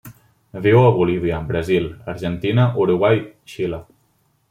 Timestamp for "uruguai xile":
2.87-3.85